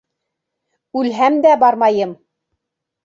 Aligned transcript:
Үлһәм 1.01 1.37
дә 1.47 1.53
бармайым! 1.65 2.17